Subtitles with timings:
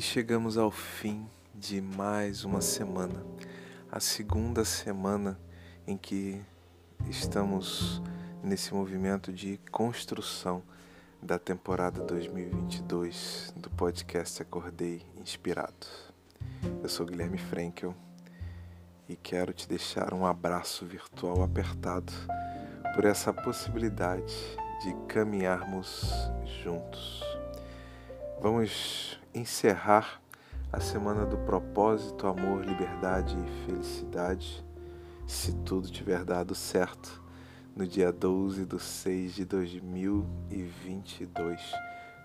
[0.00, 3.22] E chegamos ao fim de mais uma semana,
[3.92, 5.38] a segunda semana
[5.86, 6.40] em que
[7.06, 8.00] estamos
[8.42, 10.62] nesse movimento de construção
[11.20, 15.86] da temporada 2022 do podcast Acordei Inspirado.
[16.82, 17.94] Eu sou Guilherme Frankel
[19.06, 22.10] e quero te deixar um abraço virtual apertado
[22.94, 24.34] por essa possibilidade
[24.82, 26.10] de caminharmos
[26.64, 27.22] juntos.
[28.40, 30.22] Vamos encerrar
[30.72, 34.64] a semana do propósito, amor, liberdade e felicidade,
[35.26, 37.22] se tudo tiver dado certo,
[37.74, 41.60] no dia 12 de 6 de 2022,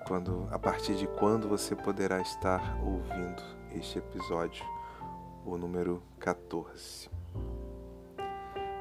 [0.07, 3.41] quando, a partir de quando você poderá estar ouvindo
[3.73, 4.65] este episódio,
[5.45, 7.09] o número 14.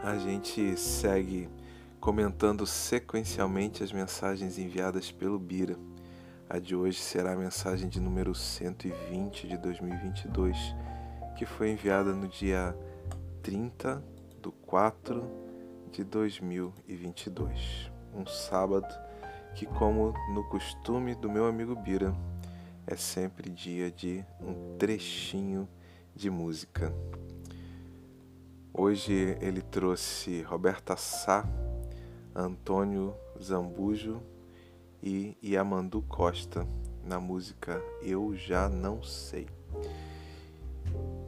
[0.02, 1.48] A gente segue
[2.00, 5.78] comentando sequencialmente as mensagens enviadas pelo Bira
[6.54, 10.56] a de hoje será a mensagem de número 120 de 2022,
[11.36, 12.78] que foi enviada no dia
[13.42, 14.00] 30
[14.40, 15.20] de 4
[15.90, 18.86] de 2022, um sábado
[19.56, 22.14] que, como no costume do meu amigo Bira,
[22.86, 25.68] é sempre dia de um trechinho
[26.14, 26.94] de música.
[28.72, 31.44] Hoje ele trouxe Roberta Sá,
[32.32, 34.22] Antônio Zambujo
[35.06, 36.66] e Yamandu Costa
[37.04, 39.46] na música Eu Já Não Sei.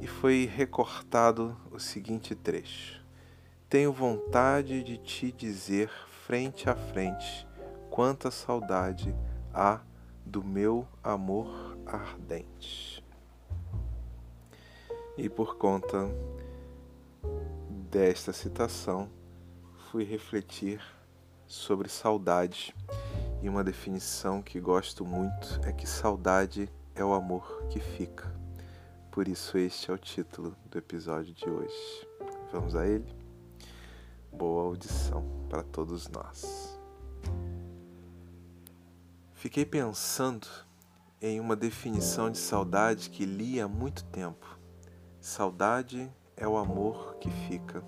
[0.00, 3.04] E foi recortado o seguinte trecho:
[3.68, 5.90] Tenho vontade de te dizer
[6.26, 7.46] frente a frente
[7.90, 9.14] quanta saudade
[9.52, 9.82] há
[10.24, 13.04] do meu amor ardente.
[15.18, 16.08] E por conta
[17.90, 19.10] desta citação,
[19.90, 20.80] fui refletir
[21.46, 22.74] sobre saudade
[23.42, 28.34] e uma definição que gosto muito é que saudade é o amor que fica.
[29.10, 32.06] Por isso, este é o título do episódio de hoje.
[32.52, 33.06] Vamos a ele?
[34.32, 36.78] Boa audição para todos nós.
[39.32, 40.46] Fiquei pensando
[41.20, 44.58] em uma definição de saudade que li há muito tempo.
[45.20, 47.82] Saudade é o amor que fica.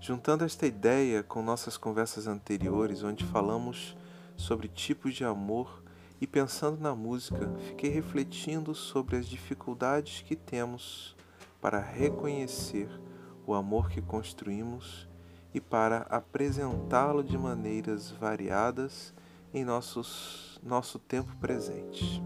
[0.00, 3.94] Juntando esta ideia com nossas conversas anteriores, onde falamos
[4.40, 5.82] sobre tipos de amor
[6.20, 11.14] e pensando na música, fiquei refletindo sobre as dificuldades que temos
[11.60, 12.88] para reconhecer
[13.46, 15.08] o amor que construímos
[15.52, 19.14] e para apresentá-lo de maneiras variadas
[19.52, 22.22] em nossos, nosso tempo presente.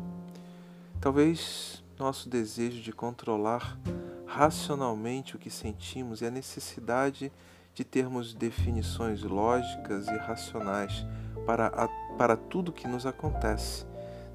[1.01, 3.79] Talvez nosso desejo de controlar
[4.27, 7.33] racionalmente o que sentimos e a necessidade
[7.75, 11.07] de termos definições lógicas e racionais
[11.47, 11.69] para
[12.17, 13.85] para tudo que nos acontece,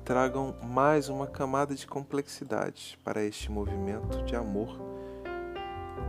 [0.04, 4.80] tragam mais uma camada de complexidade para este movimento de amor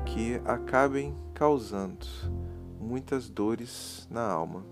[0.06, 2.06] que acabem causando
[2.80, 4.64] muitas dores na alma.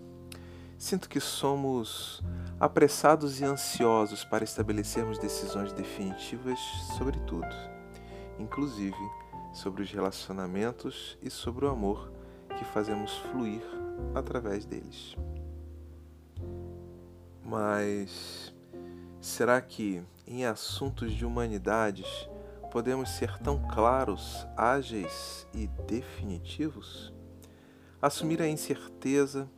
[0.76, 2.22] Sinto que somos
[2.58, 6.58] apressados e ansiosos para estabelecermos decisões definitivas
[6.96, 7.46] sobre tudo,
[8.38, 8.96] inclusive
[9.52, 12.12] sobre os relacionamentos e sobre o amor
[12.56, 13.62] que fazemos fluir
[14.14, 15.16] através deles.
[17.48, 18.54] Mas
[19.22, 22.28] será que em assuntos de humanidades
[22.70, 27.10] podemos ser tão claros, ágeis e definitivos?
[28.02, 29.50] Assumir a incerteza,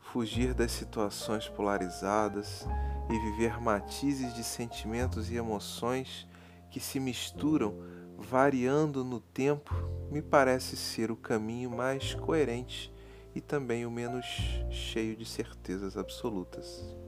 [0.00, 2.66] fugir das situações polarizadas
[3.08, 6.26] e viver matizes de sentimentos e emoções
[6.68, 7.76] que se misturam,
[8.18, 9.72] variando no tempo,
[10.10, 12.92] me parece ser o caminho mais coerente
[13.36, 14.26] e também o menos
[14.68, 16.99] cheio de certezas absolutas.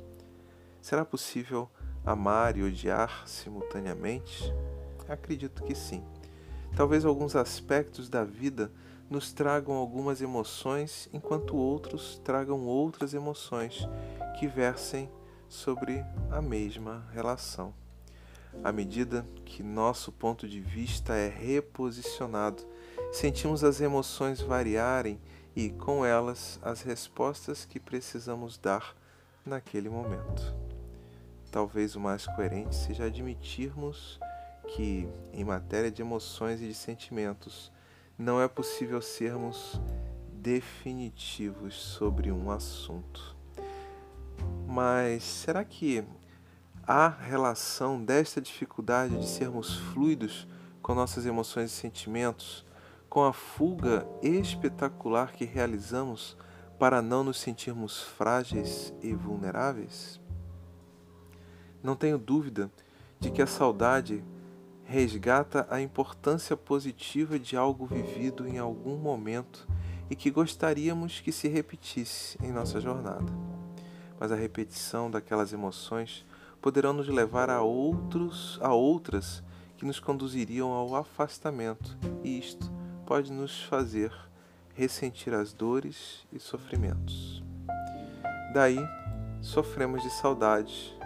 [0.83, 1.71] Será possível
[2.05, 4.53] amar e odiar simultaneamente?
[5.09, 6.03] Acredito que sim.
[6.77, 8.69] Talvez alguns aspectos da vida
[9.09, 13.89] nos tragam algumas emoções, enquanto outros tragam outras emoções
[14.41, 15.09] que versem
[15.49, 17.73] sobre a mesma relação.
[18.65, 22.67] À medida que nosso ponto de vista é reposicionado,
[23.13, 25.21] sentimos as emoções variarem
[25.55, 28.97] e, com elas, as respostas que precisamos dar
[29.47, 30.62] naquele momento
[31.53, 34.19] talvez o mais coerente seja admitirmos
[34.69, 37.71] que, em matéria de emoções e de sentimentos,
[38.19, 39.79] não é possível sermos
[40.33, 43.37] definitivos sobre um assunto.
[44.67, 46.03] Mas será que
[46.85, 50.49] há relação desta dificuldade de sermos fluidos
[50.81, 52.65] com nossas emoções e sentimentos
[53.11, 56.35] com a fuga espetacular que realizamos
[56.79, 60.22] para não nos sentirmos frágeis e vulneráveis?
[61.83, 62.71] Não tenho dúvida
[63.19, 64.23] de que a saudade
[64.85, 69.67] resgata a importância positiva de algo vivido em algum momento
[70.11, 73.33] e que gostaríamos que se repetisse em nossa jornada.
[74.21, 76.27] Mas a repetição daquelas emoções
[76.61, 79.43] poderão nos levar a outros a outras
[79.77, 82.71] que nos conduziriam ao afastamento, e isto
[83.05, 84.13] pode nos fazer
[84.75, 87.43] ressentir as dores e sofrimentos.
[88.55, 88.79] Daí,
[89.41, 90.97] sofremos de saudade,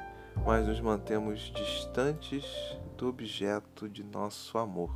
[0.46, 2.44] mas nos mantemos distantes
[2.96, 4.92] do objeto de nosso amor,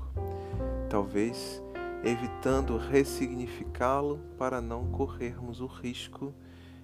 [0.89, 1.61] talvez
[2.05, 6.33] evitando ressignificá-lo para não corrermos o risco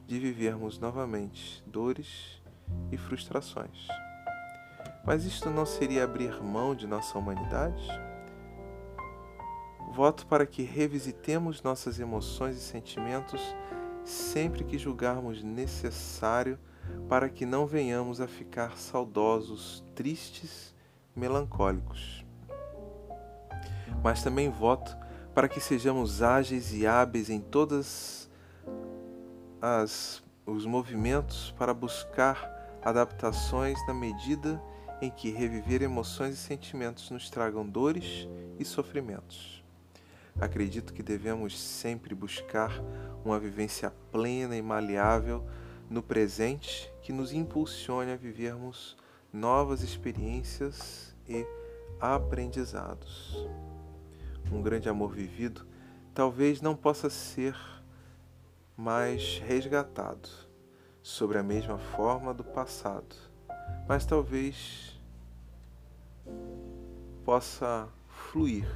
[0.05, 2.43] de vivermos novamente dores
[2.91, 3.87] e frustrações.
[5.05, 7.89] Mas isto não seria abrir mão de nossa humanidade?
[9.95, 13.41] Voto para que revisitemos nossas emoções e sentimentos
[14.05, 16.59] sempre que julgarmos necessário
[17.09, 20.75] para que não venhamos a ficar saudosos, tristes,
[21.15, 22.25] melancólicos.
[24.03, 24.97] Mas também voto
[25.35, 28.31] para que sejamos ágeis e hábeis em todas
[29.61, 34.63] as os movimentos para buscar adaptações na medida
[35.03, 38.29] em que reviver emoções e sentimentos nos tragam dores
[38.59, 39.65] e sofrimentos.
[40.41, 42.71] Acredito que devemos sempre buscar
[43.25, 45.45] uma vivência plena e maleável
[45.89, 48.97] no presente que nos impulsione a vivermos
[49.33, 51.47] novas experiências e
[52.01, 53.37] aprendizados.
[54.51, 55.67] Um grande amor vivido
[56.15, 57.57] talvez não possa ser
[58.77, 60.29] mais resgatado
[61.03, 63.15] sobre a mesma forma do passado,
[63.89, 64.99] mas talvez
[67.25, 68.67] possa fluir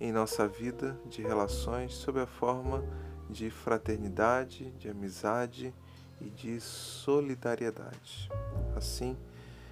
[0.00, 2.82] em nossa vida de relações sob a forma
[3.28, 5.74] de fraternidade, de amizade
[6.20, 8.30] e de solidariedade.
[8.76, 9.16] Assim,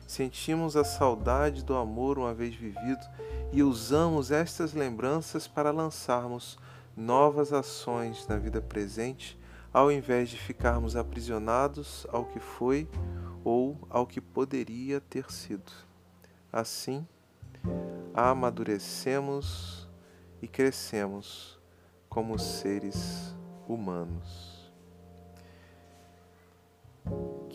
[0.06, 3.05] sentimos a saudade do amor uma vez vivido
[3.53, 6.59] e usamos estas lembranças para lançarmos
[6.97, 9.39] novas ações na vida presente,
[9.73, 12.89] ao invés de ficarmos aprisionados ao que foi
[13.45, 15.71] ou ao que poderia ter sido.
[16.53, 17.06] Assim,
[18.15, 19.87] amadurecemos
[20.41, 21.59] e crescemos
[22.09, 23.35] como seres
[23.69, 24.48] humanos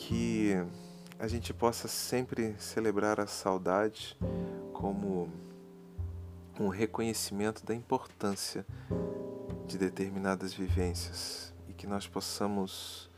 [0.07, 0.51] que
[1.17, 4.17] a gente possa sempre celebrar a saudade
[4.73, 5.29] como
[6.59, 8.65] um reconhecimento da importância
[9.65, 13.09] de determinadas vivências e que nós possamos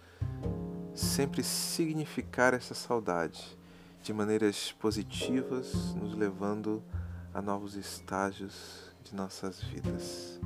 [0.93, 3.57] sempre significar essa saudade
[4.03, 6.83] de maneiras positivas, nos levando
[7.33, 10.39] a novos estágios de nossas vidas.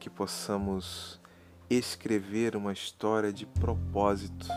[0.00, 1.20] Que possamos
[1.68, 4.48] escrever uma história de propósito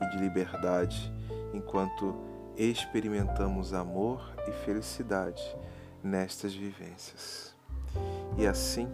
[0.00, 1.12] e de liberdade
[1.52, 2.14] enquanto
[2.56, 5.42] experimentamos amor e felicidade
[6.02, 7.54] nestas vivências.
[8.36, 8.88] E assim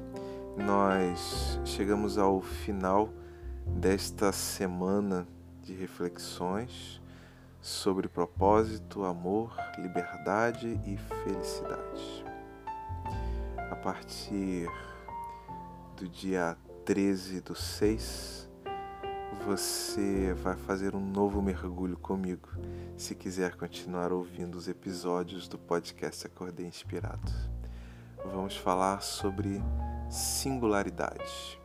[0.57, 3.11] nós chegamos ao final
[3.67, 5.27] desta semana
[5.63, 7.01] de reflexões
[7.61, 12.25] sobre propósito, amor, liberdade e felicidade.
[13.71, 14.69] A partir
[15.97, 18.46] do dia 13 do 6,
[19.47, 22.49] você vai fazer um novo mergulho comigo
[22.97, 27.31] se quiser continuar ouvindo os episódios do podcast Acordei Inspirado.
[28.25, 29.63] Vamos falar sobre
[30.11, 31.61] singularidade.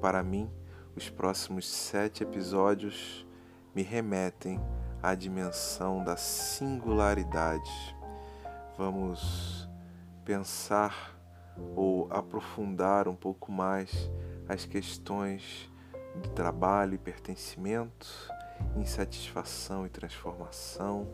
[0.00, 0.48] Para mim,
[0.94, 3.26] os próximos sete episódios
[3.74, 4.60] me remetem
[5.02, 7.96] à dimensão da singularidade.
[8.78, 9.68] Vamos
[10.24, 11.18] pensar
[11.74, 14.08] ou aprofundar um pouco mais
[14.48, 15.68] as questões
[16.20, 18.06] de trabalho e pertencimento,
[18.76, 21.08] insatisfação e transformação.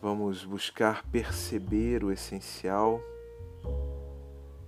[0.00, 3.00] Vamos buscar perceber o essencial,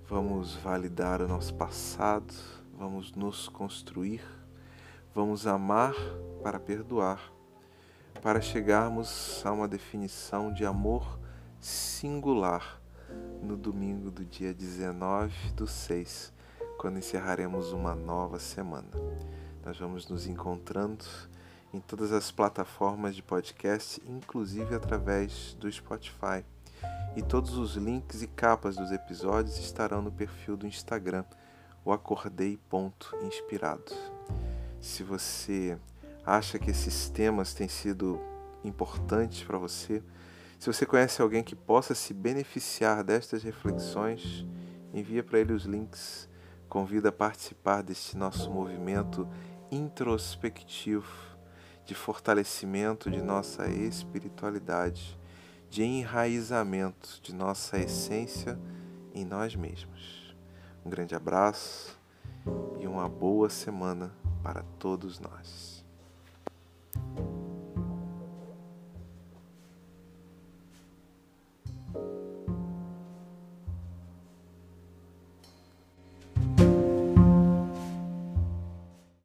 [0.08, 2.34] vamos validar o nosso passado,
[2.76, 4.22] vamos nos construir,
[5.14, 5.94] vamos amar
[6.42, 7.32] para perdoar,
[8.20, 11.18] para chegarmos a uma definição de amor
[11.60, 12.80] singular
[13.42, 16.39] no domingo do dia 19 do 6
[16.80, 18.88] quando encerraremos uma nova semana.
[19.62, 21.04] Nós vamos nos encontrando
[21.74, 26.42] em todas as plataformas de podcast, inclusive através do Spotify.
[27.14, 31.22] E todos os links e capas dos episódios estarão no perfil do Instagram,
[31.84, 33.92] o acordei.inspirado.
[34.80, 35.78] Se você
[36.24, 38.18] acha que esses temas têm sido
[38.64, 40.02] importantes para você,
[40.58, 44.46] se você conhece alguém que possa se beneficiar destas reflexões,
[44.94, 46.29] envia para ele os links
[46.70, 49.28] convido a participar deste nosso movimento
[49.72, 51.10] introspectivo
[51.84, 55.18] de fortalecimento de nossa espiritualidade,
[55.68, 58.56] de enraizamento de nossa essência
[59.12, 60.34] em nós mesmos.
[60.86, 61.98] Um grande abraço
[62.78, 65.69] e uma boa semana para todos nós.